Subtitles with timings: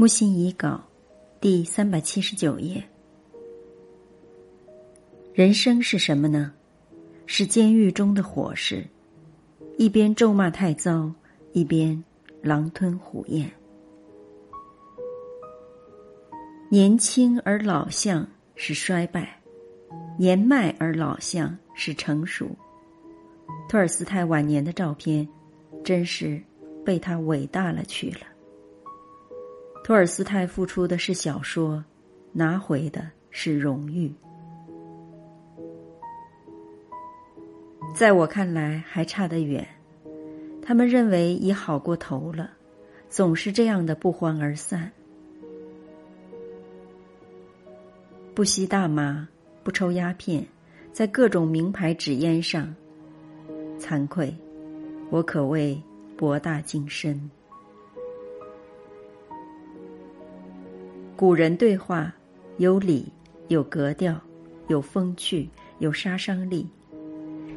[0.00, 0.82] 木心遗稿，
[1.42, 2.82] 第三百七十九页。
[5.34, 6.54] 人生是什么呢？
[7.26, 8.82] 是监狱中的伙食，
[9.76, 11.12] 一边咒骂太糟，
[11.52, 12.02] 一边
[12.40, 13.52] 狼吞虎咽。
[16.70, 19.38] 年轻而老相是衰败，
[20.18, 22.48] 年迈而老相是成熟。
[23.68, 25.28] 托尔斯泰晚年的照片，
[25.84, 26.42] 真是
[26.86, 28.29] 被他伟大了去了。
[29.82, 31.84] 托尔斯泰付出的是小说，
[32.32, 34.12] 拿回的是荣誉。
[37.94, 39.66] 在我看来还差得远，
[40.62, 42.50] 他们认为已好过头了，
[43.08, 44.90] 总是这样的不欢而散。
[48.32, 49.26] 不吸大麻，
[49.64, 50.46] 不抽鸦片，
[50.92, 52.72] 在各种名牌纸烟上，
[53.78, 54.32] 惭愧，
[55.10, 55.82] 我可谓
[56.16, 57.28] 博大精深。
[61.20, 62.10] 古人对话，
[62.56, 63.12] 有理，
[63.48, 64.18] 有格调，
[64.68, 65.46] 有风趣，
[65.78, 66.66] 有杀伤力。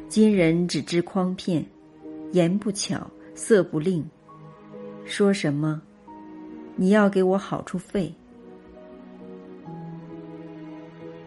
[0.06, 1.64] 今人只知诓骗，
[2.32, 4.04] 言不巧，色不令。
[5.06, 5.80] 说什么？
[6.76, 8.14] 你要给我好处费？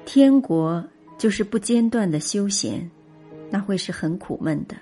[0.05, 2.87] 天国就是不间断的休闲，
[3.49, 4.77] 那会是很苦闷的。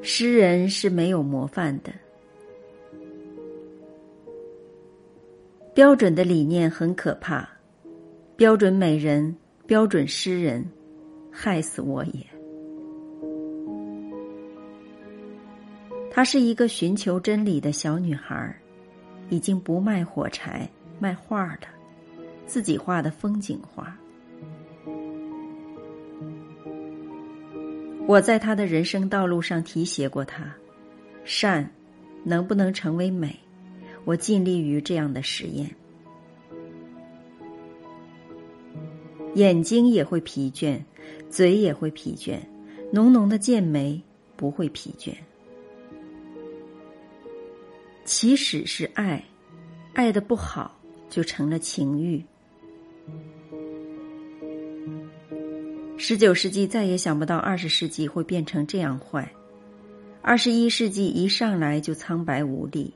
[0.00, 1.92] 诗人是没有模范的。
[5.76, 7.46] 标准的理念很可怕，
[8.34, 10.66] 标准美人、标准诗人，
[11.30, 12.26] 害死我也。
[16.10, 18.56] 她是一个寻求真理的小女孩，
[19.28, 20.66] 已经不卖火柴，
[20.98, 21.68] 卖画了，
[22.46, 23.94] 自己画的风景画。
[28.06, 30.50] 我在她的人生道路上提携过她，
[31.22, 31.70] 善
[32.24, 33.38] 能不能成为美？
[34.06, 35.68] 我尽力于这样的实验，
[39.34, 40.80] 眼睛也会疲倦，
[41.28, 42.38] 嘴也会疲倦，
[42.92, 44.00] 浓浓的剑眉
[44.36, 45.12] 不会疲倦。
[48.04, 49.24] 起始是爱，
[49.94, 50.80] 爱的不好
[51.10, 52.24] 就成了情欲。
[55.96, 59.28] 十九世纪再也想不到二十世纪会变成这样坏，
[60.22, 62.94] 二十一世纪一上来就苍白无力。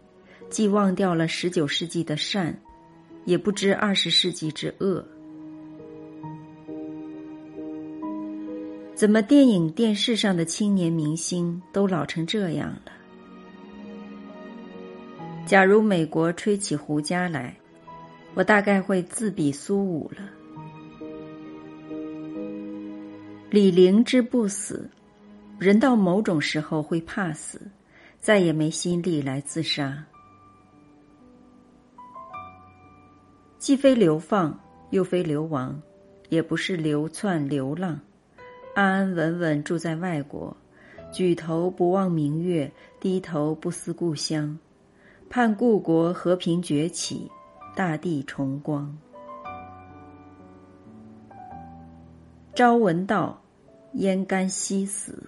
[0.50, 2.54] 既忘掉了十九世纪的善，
[3.24, 5.06] 也不知二十世纪之恶。
[8.94, 12.92] 怎么电影、电视上的青年明星都老成这样了？
[15.46, 17.56] 假如美国吹起胡笳来，
[18.34, 20.28] 我大概会自比苏武了。
[23.50, 24.90] 李陵之不死，
[25.58, 27.60] 人到某种时候会怕死，
[28.20, 30.04] 再也没心力来自杀。
[33.60, 35.78] 既非流放，又非流亡，
[36.30, 38.00] 也不是流窜流浪，
[38.74, 40.56] 安安稳稳住在外国，
[41.12, 44.58] 举头不望明月，低头不思故乡，
[45.28, 47.30] 盼故国和平崛起，
[47.76, 48.96] 大地重光。
[52.54, 53.42] 朝闻道，
[53.92, 55.22] 焉甘夕死？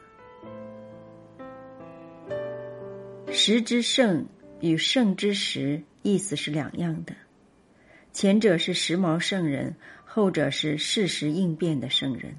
[3.30, 4.24] 时之盛
[4.60, 7.14] 与盛之时，意思是两样的。
[8.12, 9.74] 前者是时髦圣人，
[10.04, 12.34] 后者是适时应变的圣人。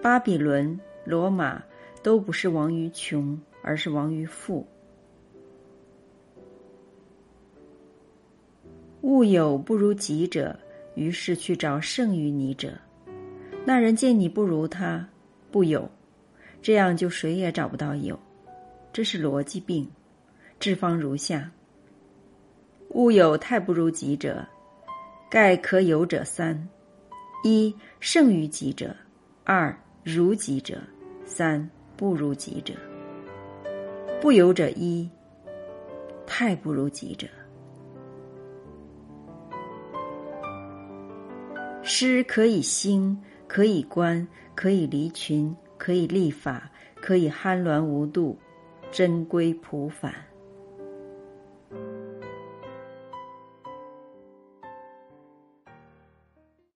[0.00, 1.62] 巴比伦、罗马
[2.02, 4.66] 都不是亡于穷，而是亡于富。
[9.02, 10.58] 物有不如己者，
[10.94, 12.72] 于是去找胜于你者。
[13.66, 15.06] 那人见你不如他，
[15.50, 15.88] 不有，
[16.62, 18.18] 这样就谁也找不到有，
[18.92, 19.86] 这是逻辑病。
[20.60, 21.50] 治方如下：
[22.90, 24.44] 物有太不如己者，
[25.30, 26.68] 盖可有者三：
[27.44, 28.94] 一胜于己者，
[29.44, 30.80] 二如己者，
[31.24, 32.74] 三不如己者。
[34.20, 35.08] 不由者一，
[36.26, 37.28] 太不如己者。
[41.84, 43.16] 诗可以兴，
[43.46, 48.36] 可以观，可以离群，可以立法，可以酣鸾无度，
[48.90, 50.12] 真归普返。